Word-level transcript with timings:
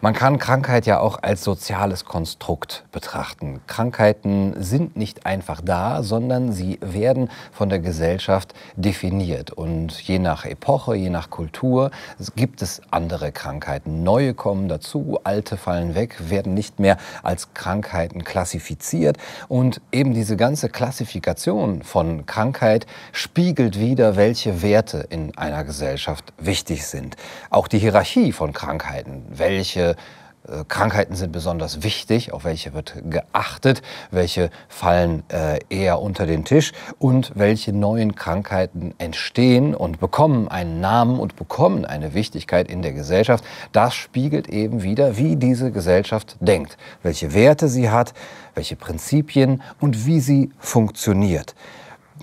Man 0.00 0.14
kann 0.14 0.38
Krankheit 0.38 0.86
ja 0.86 1.00
auch 1.00 1.24
als 1.24 1.42
soziales 1.42 2.04
Konstrukt 2.04 2.84
betrachten. 2.92 3.60
Krankheiten 3.66 4.54
sind 4.62 4.96
nicht 4.96 5.26
einfach 5.26 5.60
da, 5.60 6.04
sondern 6.04 6.52
sie 6.52 6.78
werden 6.80 7.30
von 7.50 7.68
der 7.68 7.80
Gesellschaft 7.80 8.54
definiert. 8.76 9.50
Und 9.50 10.00
je 10.02 10.20
nach 10.20 10.44
Epoche, 10.44 10.94
je 10.94 11.10
nach 11.10 11.30
Kultur 11.30 11.90
gibt 12.36 12.62
es 12.62 12.80
andere 12.92 13.32
Krankheiten. 13.32 14.04
Neue 14.04 14.34
kommen 14.34 14.68
dazu, 14.68 15.18
alte 15.24 15.56
fallen 15.56 15.96
weg, 15.96 16.30
werden 16.30 16.54
nicht 16.54 16.78
mehr 16.78 16.96
als 17.24 17.52
Krankheiten 17.54 18.22
klassifiziert. 18.22 19.16
Und 19.48 19.80
eben 19.90 20.14
diese 20.14 20.36
ganze 20.36 20.68
Klassifikation 20.68 21.82
von 21.82 22.24
Krankheit 22.24 22.86
spiegelt 23.10 23.80
wieder, 23.80 24.14
welche 24.14 24.62
Werte 24.62 24.98
in 25.10 25.36
einer 25.36 25.64
Gesellschaft 25.64 26.32
wichtig 26.38 26.86
sind. 26.86 27.16
Auch 27.50 27.66
die 27.66 27.80
Hierarchie 27.80 28.30
von 28.30 28.52
Krankheiten, 28.52 29.24
welche 29.28 29.87
äh, 29.90 30.64
Krankheiten 30.68 31.14
sind 31.14 31.32
besonders 31.32 31.82
wichtig, 31.82 32.32
auf 32.32 32.44
welche 32.44 32.72
wird 32.74 32.94
geachtet, 33.08 33.82
welche 34.10 34.50
fallen 34.68 35.22
äh, 35.28 35.58
eher 35.68 36.00
unter 36.00 36.26
den 36.26 36.44
Tisch 36.44 36.72
und 36.98 37.32
welche 37.34 37.72
neuen 37.72 38.14
Krankheiten 38.14 38.94
entstehen 38.98 39.74
und 39.74 40.00
bekommen 40.00 40.48
einen 40.48 40.80
Namen 40.80 41.18
und 41.18 41.36
bekommen 41.36 41.84
eine 41.84 42.14
Wichtigkeit 42.14 42.70
in 42.70 42.82
der 42.82 42.92
Gesellschaft. 42.92 43.44
Das 43.72 43.94
spiegelt 43.94 44.48
eben 44.48 44.82
wieder, 44.82 45.16
wie 45.16 45.36
diese 45.36 45.70
Gesellschaft 45.70 46.36
denkt, 46.40 46.76
welche 47.02 47.34
Werte 47.34 47.68
sie 47.68 47.90
hat, 47.90 48.14
welche 48.54 48.76
Prinzipien 48.76 49.62
und 49.80 50.06
wie 50.06 50.20
sie 50.20 50.50
funktioniert. 50.58 51.54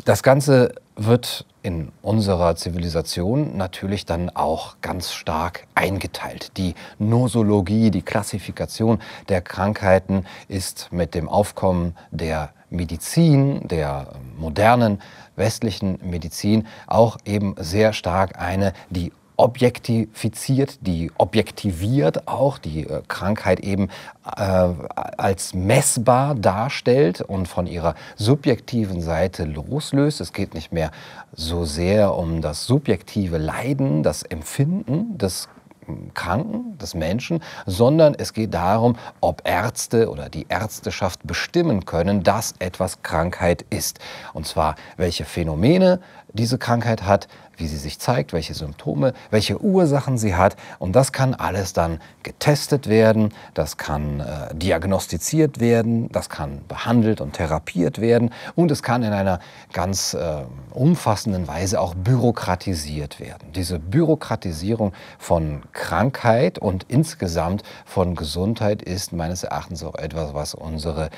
Das 0.03 0.23
Ganze 0.23 0.75
wird 0.97 1.45
in 1.63 1.91
unserer 2.01 2.55
Zivilisation 2.55 3.57
natürlich 3.57 4.05
dann 4.05 4.29
auch 4.29 4.75
ganz 4.81 5.13
stark 5.13 5.67
eingeteilt. 5.73 6.57
Die 6.57 6.75
Nosologie, 6.99 7.91
die 7.91 8.01
Klassifikation 8.01 8.99
der 9.29 9.41
Krankheiten 9.41 10.25
ist 10.47 10.89
mit 10.91 11.15
dem 11.15 11.29
Aufkommen 11.29 11.95
der 12.11 12.49
Medizin, 12.69 13.67
der 13.67 14.13
modernen 14.37 15.01
westlichen 15.35 15.99
Medizin 16.03 16.67
auch 16.87 17.17
eben 17.25 17.55
sehr 17.57 17.93
stark 17.93 18.39
eine, 18.39 18.73
die 18.89 19.11
objektifiziert, 19.37 20.79
die 20.81 21.11
objektiviert 21.17 22.27
auch 22.27 22.57
die 22.57 22.87
äh, 22.87 23.01
Krankheit 23.07 23.59
eben 23.59 23.89
äh, 24.25 24.39
als 25.17 25.53
messbar 25.53 26.35
darstellt 26.35 27.21
und 27.21 27.47
von 27.47 27.67
ihrer 27.67 27.95
subjektiven 28.15 29.01
Seite 29.01 29.45
loslöst. 29.45 30.21
Es 30.21 30.33
geht 30.33 30.53
nicht 30.53 30.71
mehr 30.71 30.91
so 31.33 31.65
sehr 31.65 32.15
um 32.15 32.41
das 32.41 32.65
subjektive 32.65 33.37
Leiden, 33.37 34.03
das 34.03 34.23
Empfinden 34.23 35.17
des 35.17 35.49
Kranken, 36.13 36.77
des 36.77 36.93
Menschen, 36.95 37.41
sondern 37.65 38.15
es 38.15 38.33
geht 38.33 38.53
darum, 38.53 38.97
ob 39.21 39.41
Ärzte 39.45 40.09
oder 40.09 40.29
die 40.29 40.47
Ärzteschaft 40.49 41.25
bestimmen 41.25 41.85
können, 41.85 42.23
dass 42.23 42.55
etwas 42.59 43.01
Krankheit 43.03 43.65
ist. 43.69 43.99
Und 44.33 44.47
zwar, 44.47 44.75
welche 44.97 45.25
Phänomene 45.25 45.99
diese 46.35 46.57
Krankheit 46.57 47.03
hat, 47.03 47.27
wie 47.57 47.67
sie 47.67 47.77
sich 47.77 47.99
zeigt, 47.99 48.33
welche 48.33 48.53
Symptome, 48.53 49.13
welche 49.29 49.61
Ursachen 49.61 50.17
sie 50.17 50.35
hat. 50.35 50.55
Und 50.79 50.95
das 50.95 51.11
kann 51.11 51.33
alles 51.33 51.73
dann 51.73 51.99
getestet 52.23 52.87
werden, 52.87 53.33
das 53.53 53.77
kann 53.77 54.19
äh, 54.19 54.53
diagnostiziert 54.53 55.59
werden, 55.59 56.09
das 56.11 56.29
kann 56.29 56.61
behandelt 56.67 57.21
und 57.21 57.33
therapiert 57.33 58.01
werden 58.01 58.31
und 58.55 58.71
es 58.71 58.83
kann 58.83 59.03
in 59.03 59.13
einer 59.13 59.39
ganz 59.73 60.13
äh, 60.13 60.43
umfassenden 60.71 61.47
Weise 61.47 61.79
auch 61.79 61.95
bürokratisiert 61.95 63.19
werden. 63.19 63.51
Diese 63.53 63.79
Bürokratisierung 63.79 64.93
von 65.17 65.63
Krankheit 65.71 66.59
und 66.59 66.85
insgesamt 66.87 67.63
von 67.85 68.15
Gesundheit 68.15 68.81
ist 68.81 69.13
meines 69.13 69.43
Erachtens 69.43 69.83
auch 69.83 69.95
etwas, 69.95 70.33
was 70.33 70.53
unsere 70.53 71.09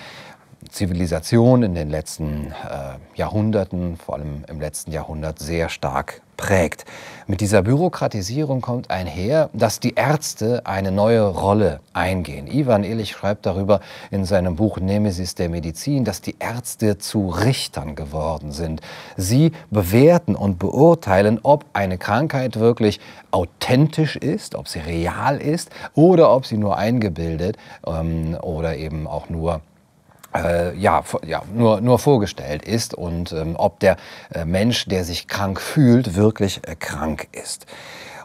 Zivilisation 0.70 1.64
in 1.64 1.76
den 1.76 1.90
letzten 1.90 2.52
äh, 2.52 2.98
Jahrhunderten, 3.16 3.98
vor 3.98 4.16
allem 4.16 4.44
im 4.48 4.60
letzten 4.60 4.92
Jahrhundert, 4.92 5.40
sehr 5.40 5.70
stark 5.70 6.22
prägt. 6.36 6.86
Mit 7.26 7.42
dieser 7.42 7.64
Bürokratisierung 7.64 8.62
kommt 8.62 8.92
einher, 8.92 9.50
dass 9.54 9.80
die 9.80 9.96
Ärzte 9.96 10.66
eine 10.66 10.92
neue 10.92 11.22
Rolle 11.22 11.80
eingehen. 11.94 12.48
Ivan 12.48 12.84
Illich 12.84 13.12
schreibt 13.12 13.46
darüber 13.46 13.82
in 14.12 14.24
seinem 14.24 14.56
Buch 14.56 14.78
Nemesis 14.80 15.36
der 15.36 15.50
Medizin, 15.50 16.06
dass 16.06 16.22
die 16.22 16.36
Ärzte 16.40 16.98
zu 17.00 17.30
Richtern 17.30 17.96
geworden 17.96 18.52
sind. 18.52 18.82
Sie 19.18 19.52
bewerten 19.72 20.36
und 20.36 20.60
beurteilen, 20.60 21.40
ob 21.42 21.66
eine 21.74 21.98
Krankheit 21.98 22.60
wirklich 22.60 23.00
authentisch 23.32 24.16
ist, 24.16 24.56
ob 24.56 24.68
sie 24.68 24.80
real 24.80 25.42
ist 25.42 25.70
oder 25.96 26.34
ob 26.34 26.46
sie 26.46 26.58
nur 26.58 26.78
eingebildet 26.78 27.58
ähm, 27.86 28.38
oder 28.42 28.78
eben 28.78 29.08
auch 29.08 29.30
nur 29.30 29.62
äh, 30.44 30.76
ja, 30.76 31.04
ja, 31.26 31.42
nur, 31.54 31.82
nur 31.82 32.00
vorgestellt 32.00 32.64
ist 32.64 32.94
und 32.94 33.32
ähm, 33.32 33.56
ob 33.58 33.80
der 33.80 33.98
äh, 34.34 34.46
Mensch, 34.46 34.86
der 34.86 35.04
sich 35.04 35.28
krank 35.28 35.60
fühlt, 35.60 36.16
wirklich 36.16 36.62
äh, 36.68 36.76
krank 36.76 37.28
ist. 37.32 37.66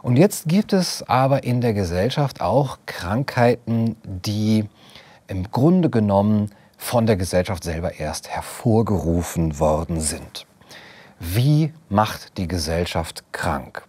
Und 0.01 0.17
jetzt 0.17 0.47
gibt 0.47 0.73
es 0.73 1.01
aber 1.07 1.43
in 1.43 1.61
der 1.61 1.73
Gesellschaft 1.73 2.41
auch 2.41 2.79
Krankheiten, 2.85 3.95
die 4.03 4.67
im 5.27 5.49
Grunde 5.49 5.89
genommen 5.89 6.51
von 6.77 7.05
der 7.05 7.15
Gesellschaft 7.15 7.63
selber 7.63 7.99
erst 7.99 8.27
hervorgerufen 8.27 9.59
worden 9.59 10.01
sind. 10.01 10.45
Wie 11.19 11.71
macht 11.87 12.37
die 12.37 12.49
Gesellschaft 12.49 13.23
krank? 13.31 13.83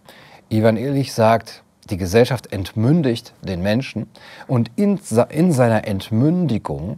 Ivan 0.49 0.77
Illich 0.77 1.13
sagt, 1.13 1.63
die 1.89 1.97
Gesellschaft 1.97 2.53
entmündigt 2.53 3.33
den 3.41 3.61
Menschen 3.61 4.09
und 4.47 4.71
in, 4.77 4.99
in 5.29 5.51
seiner 5.51 5.85
Entmündigung 5.85 6.97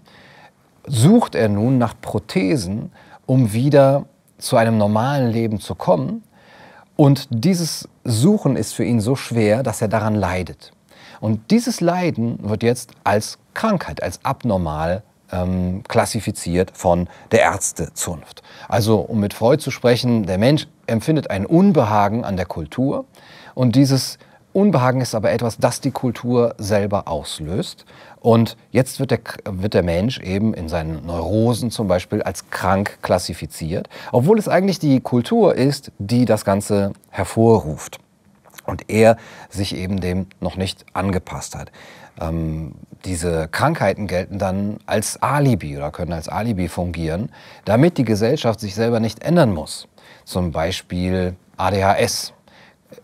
sucht 0.88 1.36
er 1.36 1.50
nun 1.50 1.78
nach 1.78 1.94
Prothesen, 2.02 2.92
um 3.26 3.54
wieder 3.54 4.06
zu 4.38 4.58
einem 4.58 4.78
normalen 4.78 5.32
Leben 5.32 5.60
zu 5.60 5.76
kommen. 5.76 6.24
Und 6.96 7.28
dieses 7.30 7.88
Suchen 8.04 8.56
ist 8.56 8.74
für 8.74 8.84
ihn 8.84 9.02
so 9.02 9.16
schwer, 9.16 9.62
dass 9.62 9.82
er 9.82 9.88
daran 9.88 10.16
leidet. 10.16 10.72
Und 11.20 11.52
dieses 11.52 11.82
Leiden 11.82 12.38
wird 12.42 12.64
jetzt 12.64 12.92
als 13.04 13.38
Krankheit, 13.54 14.02
als 14.02 14.24
abnormal 14.24 15.04
ähm, 15.32 15.84
klassifiziert 15.88 16.72
von 16.74 17.08
der 17.32 17.42
Ärztezunft. 17.42 18.44
Also 18.68 19.00
um 19.00 19.20
mit 19.20 19.34
Freud 19.34 19.62
zu 19.62 19.72
sprechen, 19.72 20.26
der 20.26 20.38
Mensch 20.38 20.68
empfindet 20.86 21.30
ein 21.30 21.46
Unbehagen 21.46 22.24
an 22.24 22.38
der 22.38 22.46
Kultur 22.46 23.06
und 23.56 23.76
dieses 23.76 24.18
Unbehagen 24.58 25.02
ist 25.02 25.14
aber 25.14 25.32
etwas, 25.32 25.60
das 25.60 25.82
die 25.82 25.92
Kultur 25.92 26.56
selber 26.58 27.08
auslöst. 27.08 27.86
Und 28.20 28.58
jetzt 28.72 29.00
wird 29.00 29.12
der, 29.12 29.20
wird 29.46 29.76
der 29.76 29.84
Mensch 29.84 30.20
eben 30.20 30.56
in 30.56 30.68
seinen 30.68 31.06
Neurosen 31.06 31.70
zum 31.70 31.88
Beispiel 31.88 32.24
als 32.24 32.50
krank 32.50 32.98
klassifiziert, 33.04 33.88
obwohl 34.12 34.40
es 34.40 34.48
eigentlich 34.48 34.80
die 34.80 35.00
Kultur 35.00 35.54
ist, 35.54 35.92
die 36.00 36.26
das 36.26 36.44
Ganze 36.44 36.94
hervorruft. 37.12 38.00
Und 38.66 38.90
er 38.90 39.18
sich 39.52 39.76
eben 39.76 40.02
dem 40.02 40.26
noch 40.40 40.58
nicht 40.58 40.88
angepasst 40.92 41.56
hat. 41.56 41.72
Ähm, 42.20 42.74
diese 43.06 43.48
Krankheiten 43.50 44.08
gelten 44.08 44.40
dann 44.40 44.78
als 44.88 45.22
Alibi 45.22 45.78
oder 45.78 45.92
können 45.92 46.14
als 46.14 46.30
Alibi 46.30 46.68
fungieren, 46.68 47.30
damit 47.64 48.00
die 48.00 48.06
Gesellschaft 48.06 48.60
sich 48.60 48.74
selber 48.74 49.00
nicht 49.00 49.22
ändern 49.22 49.54
muss. 49.54 49.88
Zum 50.26 50.52
Beispiel 50.52 51.36
ADHS. 51.58 52.34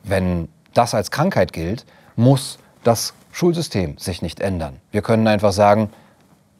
Wenn 0.01 0.47
das 0.73 0.93
als 0.93 1.11
Krankheit 1.11 1.53
gilt, 1.53 1.85
muss 2.15 2.57
das 2.83 3.13
Schulsystem 3.31 3.97
sich 3.97 4.21
nicht 4.21 4.39
ändern. 4.39 4.79
Wir 4.91 5.01
können 5.01 5.27
einfach 5.27 5.51
sagen, 5.51 5.89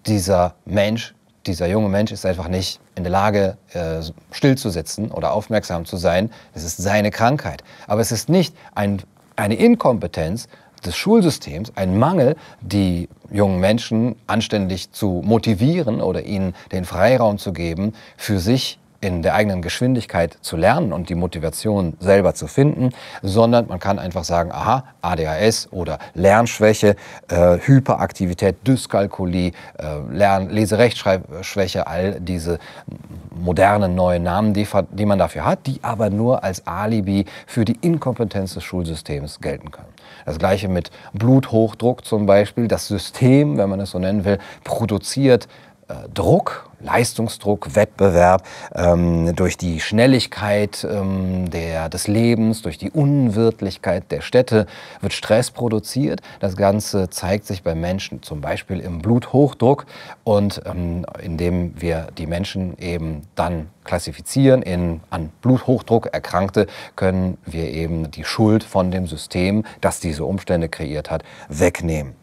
dieser 0.06 0.56
Mensch, 0.66 1.14
dieser 1.46 1.68
junge 1.68 1.90
Mensch 1.90 2.12
ist 2.12 2.26
einfach 2.26 2.48
nicht 2.48 2.80
in 2.96 3.04
der 3.04 3.12
Lage, 3.12 3.58
äh, 3.74 4.02
stillzusitzen 4.32 5.12
oder 5.12 5.34
aufmerksam 5.34 5.86
zu 5.86 5.98
sein. 5.98 6.32
Es 6.54 6.64
ist 6.64 6.78
seine 6.78 7.12
Krankheit. 7.12 7.64
Aber 7.88 8.02
es 8.02 8.12
ist 8.12 8.30
nicht 8.30 8.56
ein, 8.76 9.02
eine 9.36 9.56
Inkompetenz 9.56 10.48
des 10.86 10.96
Schulsystems, 10.96 11.72
ein 11.76 11.98
Mangel, 11.98 12.36
die 12.62 13.10
jungen 13.32 13.60
Menschen 13.60 14.16
anständig 14.28 14.92
zu 14.92 15.22
motivieren 15.24 16.02
oder 16.02 16.24
ihnen 16.24 16.56
den 16.72 16.86
Freiraum 16.86 17.38
zu 17.38 17.54
geben, 17.54 17.94
für 18.18 18.40
sich 18.40 18.80
in 19.04 19.22
der 19.22 19.36
eigenen 19.36 19.62
Geschwindigkeit 19.62 20.38
zu 20.42 20.56
lernen 20.56 20.94
und 20.94 21.10
die 21.10 21.16
Motivation 21.16 21.98
selber 22.00 22.34
zu 22.34 22.48
finden, 22.48 22.92
sondern 23.22 23.68
man 23.68 23.80
kann 23.80 24.00
einfach 24.00 24.24
sagen, 24.24 24.52
aha, 24.52 24.86
ADHS 25.02 25.68
oder 25.72 26.00
Lernschwäche, 26.14 26.96
äh, 27.28 27.58
Hyperaktivität, 27.60 28.66
Dyskalkulie, 28.66 29.52
äh, 29.78 30.00
Lern 30.10 30.50
Leserechtschreibschwäche, 30.50 31.86
all 31.88 32.20
diese 32.22 32.60
modernen 33.36 33.94
neuen 33.96 34.24
Namen, 34.24 34.54
die, 34.54 34.66
die 34.92 35.06
man 35.06 35.20
dafür 35.20 35.46
hat, 35.46 35.68
die 35.68 35.80
aber 35.82 36.10
nur 36.10 36.44
als 36.44 36.66
Alibi 36.66 37.26
für 37.46 37.66
die 37.66 37.78
Inkompetenz 37.82 38.54
des 38.54 38.64
Schulsystems 38.64 39.42
gelten 39.42 39.72
können. 39.72 39.90
Das 40.26 40.40
gleiche 40.40 40.70
mit 40.70 40.92
Bluthochdruck 41.14 42.06
zum 42.06 42.26
Beispiel. 42.26 42.68
Das 42.68 42.88
System, 42.88 43.58
wenn 43.58 43.70
man 43.70 43.82
es 43.82 43.92
so 43.92 44.00
nennen 44.00 44.24
will, 44.24 44.40
produziert 44.64 45.48
Druck, 46.14 46.70
Leistungsdruck, 46.80 47.76
Wettbewerb, 47.76 48.46
ähm, 48.76 49.36
durch 49.36 49.58
die 49.58 49.80
Schnelligkeit 49.80 50.86
ähm, 50.90 51.50
der, 51.50 51.90
des 51.90 52.08
Lebens, 52.08 52.62
durch 52.62 52.78
die 52.78 52.92
Unwirtlichkeit 52.92 54.12
der 54.12 54.22
Städte 54.22 54.66
wird 55.02 55.14
Stress 55.14 55.52
produziert. 55.52 56.22
Das 56.40 56.58
Ganze 56.58 57.10
zeigt 57.10 57.46
sich 57.46 57.64
bei 57.64 57.76
Menschen 57.76 58.22
zum 58.22 58.42
Beispiel 58.42 58.80
im 58.80 59.00
Bluthochdruck 59.00 59.86
und 60.24 60.62
ähm, 60.66 61.06
indem 61.22 61.80
wir 61.82 62.08
die 62.18 62.28
Menschen 62.28 62.78
eben 62.78 63.22
dann 63.36 63.70
klassifizieren 63.84 64.62
in 64.62 65.02
an 65.10 65.32
Bluthochdruck 65.42 66.08
Erkrankte, 66.14 66.68
können 66.96 67.38
wir 67.46 67.70
eben 67.70 68.12
die 68.12 68.24
Schuld 68.24 68.64
von 68.64 68.92
dem 68.92 69.08
System, 69.08 69.64
das 69.82 70.00
diese 70.00 70.26
Umstände 70.26 70.70
kreiert 70.70 71.10
hat, 71.10 71.24
wegnehmen 71.50 72.23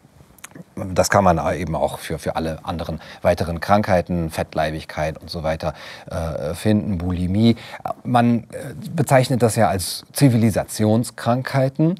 das 0.75 1.09
kann 1.09 1.23
man 1.23 1.39
eben 1.55 1.75
auch 1.75 1.99
für, 1.99 2.19
für 2.19 2.35
alle 2.35 2.59
anderen 2.63 3.01
weiteren 3.21 3.59
Krankheiten, 3.59 4.29
Fettleibigkeit 4.29 5.17
und 5.17 5.29
so 5.29 5.43
weiter 5.43 5.73
äh, 6.09 6.53
finden, 6.53 6.97
Bulimie. 6.97 7.55
Man 8.03 8.43
äh, 8.51 8.73
bezeichnet 8.95 9.41
das 9.41 9.55
ja 9.55 9.69
als 9.69 10.03
Zivilisationskrankheiten. 10.13 11.95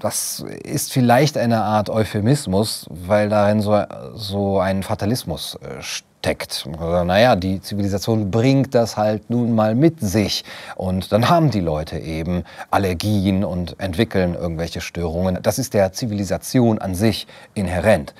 Das 0.00 0.44
ist 0.64 0.92
vielleicht 0.92 1.38
eine 1.38 1.62
Art 1.62 1.88
Euphemismus, 1.88 2.86
weil 2.90 3.28
darin 3.28 3.60
so, 3.60 3.84
so 4.14 4.58
ein 4.58 4.82
Fatalismus 4.82 5.56
äh, 5.62 5.82
steckt. 6.22 6.68
Naja, 6.78 7.34
die 7.34 7.60
Zivilisation 7.60 8.30
bringt 8.30 8.76
das 8.76 8.96
halt 8.96 9.28
nun 9.28 9.56
mal 9.56 9.74
mit 9.74 9.98
sich. 9.98 10.44
Und 10.76 11.10
dann 11.10 11.28
haben 11.28 11.50
die 11.50 11.58
Leute 11.58 11.98
eben 11.98 12.44
Allergien 12.70 13.42
und 13.44 13.74
entwickeln 13.80 14.34
irgendwelche 14.34 14.80
Störungen. 14.80 15.40
Das 15.42 15.58
ist 15.58 15.74
der 15.74 15.92
Zivilisation 15.92 16.78
an 16.78 16.94
sich 16.94 17.26
inhärent. 17.54 18.14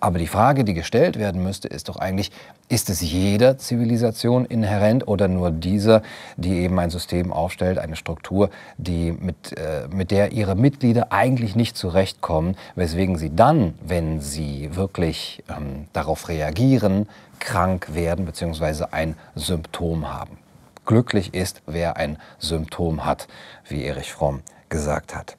Aber 0.00 0.18
die 0.18 0.26
Frage, 0.26 0.64
die 0.64 0.74
gestellt 0.74 1.18
werden 1.18 1.42
müsste, 1.42 1.68
ist 1.68 1.88
doch 1.88 1.96
eigentlich, 1.96 2.30
ist 2.68 2.90
es 2.90 3.00
jeder 3.00 3.58
Zivilisation 3.58 4.44
inhärent 4.44 5.06
oder 5.06 5.28
nur 5.28 5.50
dieser, 5.50 6.02
die 6.36 6.58
eben 6.58 6.78
ein 6.78 6.90
System 6.90 7.32
aufstellt, 7.32 7.78
eine 7.78 7.96
Struktur, 7.96 8.50
die 8.76 9.12
mit, 9.12 9.56
äh, 9.56 9.88
mit 9.88 10.10
der 10.10 10.32
ihre 10.32 10.56
Mitglieder 10.56 11.12
eigentlich 11.12 11.54
nicht 11.54 11.76
zurechtkommen, 11.76 12.56
weswegen 12.74 13.18
sie 13.18 13.34
dann, 13.34 13.74
wenn 13.84 14.20
sie 14.20 14.74
wirklich 14.74 15.44
ähm, 15.48 15.86
darauf 15.92 16.28
reagieren, 16.28 17.08
krank 17.38 17.94
werden 17.94 18.24
bzw. 18.24 18.86
ein 18.90 19.16
Symptom 19.34 20.12
haben. 20.12 20.38
Glücklich 20.86 21.34
ist, 21.34 21.62
wer 21.66 21.96
ein 21.96 22.18
Symptom 22.38 23.04
hat, 23.04 23.28
wie 23.68 23.84
Erich 23.84 24.12
Fromm 24.12 24.40
gesagt 24.68 25.14
hat. 25.14 25.36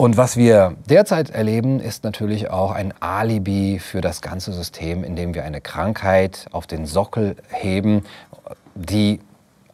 Und 0.00 0.16
was 0.16 0.38
wir 0.38 0.76
derzeit 0.88 1.28
erleben, 1.28 1.78
ist 1.78 2.04
natürlich 2.04 2.48
auch 2.48 2.70
ein 2.70 2.94
Alibi 3.00 3.78
für 3.78 4.00
das 4.00 4.22
ganze 4.22 4.50
System, 4.50 5.04
indem 5.04 5.34
wir 5.34 5.44
eine 5.44 5.60
Krankheit 5.60 6.46
auf 6.52 6.66
den 6.66 6.86
Sockel 6.86 7.36
heben, 7.50 8.06
die 8.74 9.20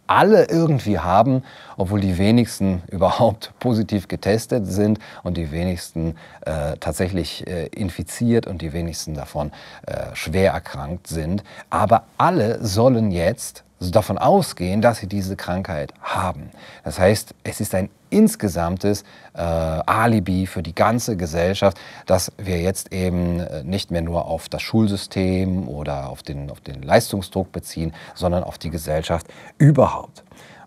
alle 0.08 0.48
irgendwie 0.48 0.98
haben, 0.98 1.44
obwohl 1.76 2.00
die 2.00 2.18
wenigsten 2.18 2.82
überhaupt 2.90 3.52
positiv 3.60 4.08
getestet 4.08 4.66
sind 4.66 4.98
und 5.22 5.36
die 5.36 5.52
wenigsten 5.52 6.16
äh, 6.40 6.76
tatsächlich 6.80 7.46
äh, 7.46 7.66
infiziert 7.66 8.48
und 8.48 8.62
die 8.62 8.72
wenigsten 8.72 9.14
davon 9.14 9.52
äh, 9.86 10.06
schwer 10.14 10.50
erkrankt 10.50 11.06
sind. 11.06 11.44
Aber 11.70 12.02
alle 12.18 12.64
sollen 12.64 13.12
jetzt 13.12 13.62
davon 13.80 14.18
ausgehen, 14.18 14.80
dass 14.80 14.98
sie 14.98 15.06
diese 15.06 15.36
Krankheit 15.36 15.92
haben. 16.00 16.50
Das 16.84 16.98
heißt, 16.98 17.34
es 17.44 17.60
ist 17.60 17.74
ein 17.74 17.90
insgesamtes 18.08 19.02
äh, 19.34 19.40
Alibi 19.40 20.46
für 20.46 20.62
die 20.62 20.74
ganze 20.74 21.16
Gesellschaft, 21.16 21.76
dass 22.06 22.32
wir 22.38 22.60
jetzt 22.60 22.92
eben 22.92 23.40
äh, 23.40 23.64
nicht 23.64 23.90
mehr 23.90 24.02
nur 24.02 24.26
auf 24.26 24.48
das 24.48 24.62
Schulsystem 24.62 25.68
oder 25.68 26.08
auf 26.08 26.22
den, 26.22 26.50
auf 26.50 26.60
den 26.60 26.82
Leistungsdruck 26.82 27.52
beziehen, 27.52 27.92
sondern 28.14 28.44
auf 28.44 28.58
die 28.58 28.70
Gesellschaft 28.70 29.26
überhaupt. 29.58 30.24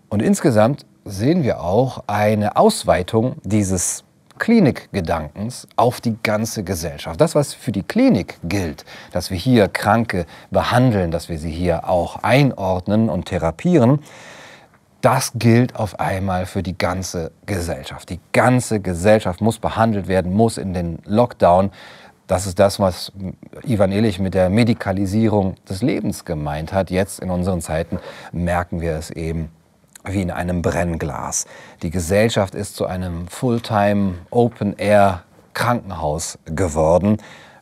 Und 0.08 0.22
insgesamt 0.22 0.86
sehen 1.04 1.42
wir 1.42 1.62
auch 1.62 2.04
eine 2.06 2.56
Ausweitung 2.56 3.36
dieses 3.42 4.04
Klinikgedankens 4.40 5.68
auf 5.76 6.00
die 6.00 6.16
ganze 6.22 6.64
Gesellschaft. 6.64 7.20
Das, 7.20 7.36
was 7.36 7.54
für 7.54 7.70
die 7.70 7.84
Klinik 7.84 8.38
gilt, 8.42 8.84
dass 9.12 9.30
wir 9.30 9.36
hier 9.36 9.68
Kranke 9.68 10.26
behandeln, 10.50 11.12
dass 11.12 11.28
wir 11.28 11.38
sie 11.38 11.52
hier 11.52 11.88
auch 11.88 12.16
einordnen 12.24 13.08
und 13.08 13.26
therapieren, 13.26 14.00
das 15.02 15.32
gilt 15.34 15.76
auf 15.76 16.00
einmal 16.00 16.46
für 16.46 16.62
die 16.62 16.76
ganze 16.76 17.32
Gesellschaft. 17.46 18.10
Die 18.10 18.20
ganze 18.32 18.80
Gesellschaft 18.80 19.40
muss 19.40 19.58
behandelt 19.58 20.08
werden, 20.08 20.34
muss 20.34 20.58
in 20.58 20.74
den 20.74 20.98
Lockdown. 21.04 21.70
Das 22.26 22.46
ist 22.46 22.58
das, 22.58 22.80
was 22.80 23.12
Ivan 23.64 23.92
Illich 23.92 24.18
mit 24.18 24.34
der 24.34 24.50
Medikalisierung 24.50 25.54
des 25.68 25.82
Lebens 25.82 26.24
gemeint 26.24 26.72
hat. 26.72 26.90
Jetzt 26.90 27.20
in 27.20 27.30
unseren 27.30 27.60
Zeiten 27.60 27.98
merken 28.32 28.80
wir 28.80 28.96
es 28.96 29.10
eben 29.10 29.50
wie 30.04 30.22
in 30.22 30.30
einem 30.30 30.62
Brennglas. 30.62 31.46
Die 31.82 31.90
Gesellschaft 31.90 32.54
ist 32.54 32.76
zu 32.76 32.86
einem 32.86 33.28
Fulltime 33.28 34.14
Open-Air 34.30 35.24
Krankenhaus 35.54 36.38
geworden. 36.46 37.18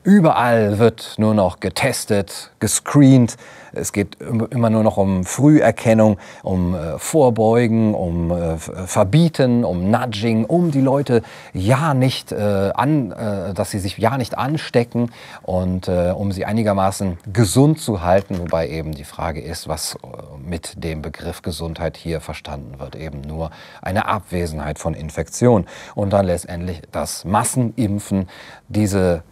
Überall 0.09 0.79
wird 0.79 1.17
nur 1.19 1.35
noch 1.35 1.61
getestet, 1.61 2.51
gescreent. 2.61 3.37
Es 3.75 3.93
geht 3.93 4.17
immer 4.23 4.71
nur 4.71 4.83
noch 4.83 4.97
um 4.97 5.23
Früherkennung, 5.25 6.17
um 6.43 6.75
äh, 6.75 6.99
Vorbeugen, 6.99 7.93
um 7.93 8.31
äh, 8.31 8.57
Verbieten, 8.57 9.65
um 9.65 9.91
Nudging, 9.91 10.47
um 10.47 10.71
die 10.71 10.81
Leute 10.81 11.21
ja 11.53 11.93
nicht 11.93 12.33
äh, 12.33 12.71
an, 12.75 13.13
äh, 13.13 13.53
dass 13.53 13.71
sie 13.71 13.79
sich 13.79 13.99
ja 13.99 14.17
nicht 14.17 14.39
anstecken 14.39 15.11
und 15.43 15.89
äh, 15.89 16.15
um 16.17 16.33
sie 16.33 16.47
einigermaßen 16.47 17.19
gesund 17.31 17.79
zu 17.79 18.03
halten. 18.03 18.39
Wobei 18.39 18.71
eben 18.71 18.93
die 18.93 19.05
Frage 19.05 19.43
ist, 19.43 19.69
was 19.69 19.97
äh, 19.97 19.99
mit 20.43 20.83
dem 20.83 21.03
Begriff 21.03 21.43
Gesundheit 21.43 21.99
hier 21.99 22.23
verstanden 22.23 22.81
wird. 22.81 22.97
Eben 22.97 23.21
nur 23.21 23.51
eine 23.83 24.07
Abwesenheit 24.07 24.79
von 24.79 24.95
Infektion. 24.95 25.67
Und 25.95 26.15
dann 26.15 26.25
letztendlich 26.25 26.81
das 26.93 27.27
Massenimpfen, 27.27 28.27
diese 28.69 29.23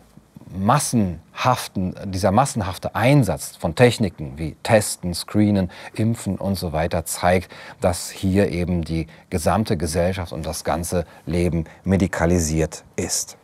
massenhaften, 0.56 1.94
dieser 2.06 2.32
massenhafte 2.32 2.94
Einsatz 2.94 3.56
von 3.56 3.74
Techniken 3.74 4.32
wie 4.36 4.56
Testen, 4.62 5.14
Screenen, 5.14 5.70
Impfen 5.94 6.36
und 6.36 6.56
so 6.56 6.72
weiter 6.72 7.04
zeigt, 7.04 7.50
dass 7.80 8.10
hier 8.10 8.50
eben 8.50 8.82
die 8.82 9.06
gesamte 9.30 9.76
Gesellschaft 9.76 10.32
und 10.32 10.46
das 10.46 10.64
ganze 10.64 11.04
Leben 11.26 11.64
medikalisiert 11.84 12.84
ist. 12.96 13.36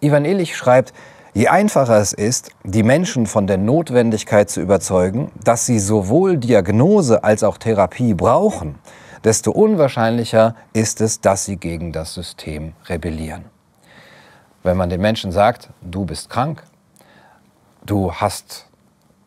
Ivan 0.00 0.24
Illich 0.24 0.56
schreibt, 0.56 0.94
Je 1.32 1.46
einfacher 1.46 1.98
es 1.98 2.12
ist, 2.12 2.50
die 2.64 2.82
Menschen 2.82 3.26
von 3.26 3.46
der 3.46 3.56
Notwendigkeit 3.56 4.50
zu 4.50 4.60
überzeugen, 4.60 5.30
dass 5.44 5.64
sie 5.64 5.78
sowohl 5.78 6.36
Diagnose 6.38 7.22
als 7.22 7.44
auch 7.44 7.56
Therapie 7.56 8.14
brauchen, 8.14 8.74
desto 9.22 9.52
unwahrscheinlicher 9.52 10.56
ist 10.72 11.00
es, 11.00 11.20
dass 11.20 11.44
sie 11.44 11.56
gegen 11.56 11.92
das 11.92 12.14
System 12.14 12.72
rebellieren. 12.88 13.44
Wenn 14.62 14.76
man 14.76 14.90
den 14.90 15.00
Menschen 15.00 15.32
sagt, 15.32 15.70
du 15.80 16.04
bist 16.04 16.28
krank, 16.28 16.62
du 17.84 18.12
hast 18.12 18.66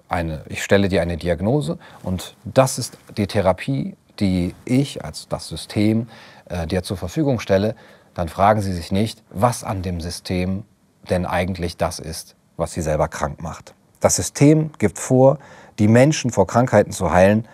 eine, 0.10 0.44
ich 0.48 0.64
stelle 0.64 0.90
dir 0.90 1.02
eine 1.02 1.18
Diagnose 1.18 1.80
und 2.04 2.36
das 2.44 2.78
ist 2.78 2.98
die 3.18 3.28
Therapie, 3.28 3.96
die 4.20 4.54
ich 4.66 5.04
als 5.04 5.28
das 5.28 5.48
System 5.48 6.08
äh, 6.46 6.68
dir 6.68 6.84
zur 6.84 6.98
Verfügung 6.98 7.40
stelle, 7.40 7.76
dann 8.14 8.30
fragen 8.30 8.62
Sie 8.62 8.74
sich 8.74 8.92
nicht, 8.92 9.24
was 9.32 9.64
an 9.64 9.82
dem 9.82 10.00
System 10.02 10.66
denn 11.10 11.26
eigentlich 11.26 11.78
das 11.78 11.98
ist, 11.98 12.36
was 12.58 12.74
Sie 12.74 12.82
selber 12.82 13.08
krank 13.08 13.42
macht. 13.42 13.74
Das 14.00 14.16
System 14.16 14.72
gibt 14.78 15.00
vor, 15.00 15.40
die 15.80 15.88
Menschen 15.88 16.32
vor 16.32 16.46
Krankheiten 16.46 16.92
zu 16.92 17.12
heilen, 17.12 17.48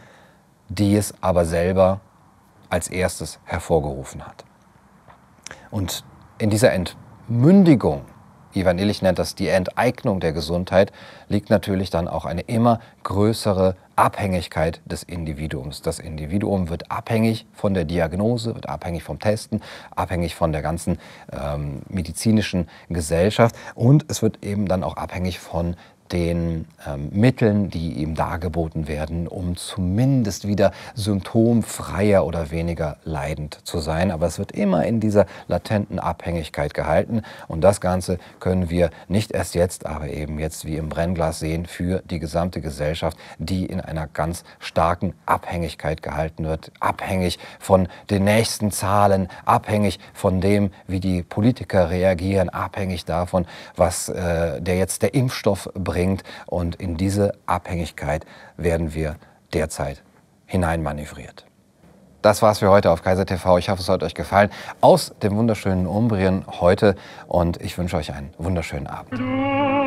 die 0.68 0.98
es 0.98 1.14
aber 1.22 1.46
selber 1.46 2.02
als 2.70 2.90
erstes 2.90 3.40
hervorgerufen 3.46 4.26
hat. 4.26 4.44
Und 5.72 6.04
in 6.38 6.50
dieser 6.50 6.74
Ent 6.74 6.98
Mündigung, 7.32 8.02
Ivan 8.56 8.80
Illich 8.80 9.04
nennt 9.04 9.20
das 9.20 9.36
die 9.36 9.50
Enteignung 9.50 10.20
der 10.20 10.34
Gesundheit, 10.34 10.92
liegt 11.28 11.52
natürlich 11.52 11.92
dann 11.92 12.08
auch 12.08 12.26
eine 12.26 12.42
immer 12.42 12.80
größere 13.04 13.76
Abhängigkeit 13.96 14.82
des 14.86 15.04
Individuums. 15.04 15.84
Das 15.84 16.00
Individuum 16.00 16.70
wird 16.70 16.90
abhängig 16.90 17.46
von 17.54 17.76
der 17.76 17.86
Diagnose, 17.86 18.56
wird 18.56 18.68
abhängig 18.68 19.04
vom 19.04 19.20
Testen, 19.20 19.62
abhängig 19.96 20.34
von 20.34 20.52
der 20.52 20.64
ganzen 20.64 20.98
ähm, 21.32 21.84
medizinischen 21.88 22.68
Gesellschaft 22.90 23.56
und 23.76 24.06
es 24.08 24.24
wird 24.24 24.44
eben 24.44 24.68
dann 24.68 24.84
auch 24.84 24.98
abhängig 24.98 25.38
von 25.38 25.76
den 26.12 26.66
ähm, 26.88 27.10
Mitteln, 27.12 27.70
die 27.70 27.94
ihm 27.94 28.16
dargeboten 28.16 28.88
werden, 28.88 29.28
um 29.28 29.56
zumindest 29.56 30.48
wieder 30.48 30.72
symptomfreier 30.96 32.26
oder 32.26 32.52
weniger 32.52 32.98
leidend 33.04 33.60
zu 33.64 33.80
sein. 33.80 34.12
Aber 34.12 34.26
es 34.26 34.40
wird 34.40 34.52
immer 34.52 34.86
in 34.86 35.00
dieser 35.00 35.26
latenten 35.48 36.00
Abhängigkeit 36.00 36.74
gehalten. 36.74 37.22
Und 37.48 37.62
das 37.62 37.82
Ganze 37.82 38.18
können 38.40 38.70
wir 38.70 38.90
nicht 39.08 39.32
erst 39.32 39.56
jetzt, 39.56 39.86
aber 39.86 40.08
eben 40.08 40.40
jetzt 40.40 40.66
wie 40.66 40.78
im 40.78 40.90
Brennglas 40.90 41.40
sehen 41.40 41.66
für 41.66 42.02
die 42.10 42.20
gesamte 42.20 42.62
Gesellschaft, 42.62 43.18
die 43.38 43.66
in 43.66 43.80
einer 43.80 44.08
ganz 44.08 44.44
starken 44.60 45.14
Abhängigkeit 45.26 46.02
gehalten 46.02 46.46
wird. 46.46 46.72
Abhängig 46.80 47.38
von 47.60 47.88
den 48.10 48.24
nächsten 48.24 48.72
Zahlen, 48.72 49.30
abhängig 49.46 50.00
von 50.14 50.42
dem, 50.42 50.72
wie 50.88 51.00
die 51.00 51.22
Politiker 51.22 51.90
reagieren, 51.90 52.50
abhängig 52.50 53.06
davon, 53.06 53.46
was 53.76 54.10
äh, 54.10 54.62
der 54.62 54.78
jetzt 54.78 55.04
der 55.04 55.14
Impfstoff 55.14 55.70
bringt 55.76 55.99
bringt. 56.00 56.24
Und 56.46 56.76
in 56.76 56.96
diese 56.96 57.34
Abhängigkeit 57.46 58.26
werden 58.58 58.94
wir 58.94 59.16
derzeit 59.54 60.02
hineinmanövriert. 60.46 61.46
Das 62.22 62.42
war's 62.42 62.60
für 62.60 62.70
heute 62.70 62.92
auf 62.92 63.02
Kaiser 63.02 63.26
TV. 63.26 63.58
Ich 63.58 63.70
hoffe, 63.70 63.82
es 63.82 63.90
hat 63.90 64.04
euch 64.04 64.14
gefallen. 64.14 64.50
Aus 64.82 65.14
dem 65.22 65.36
wunderschönen 65.38 65.88
Umbrien 65.88 66.46
heute 66.60 66.96
und 67.28 67.62
ich 67.62 67.78
wünsche 67.78 67.98
euch 67.98 68.14
einen 68.14 68.34
wunderschönen 68.38 68.88
Abend. 68.88 69.79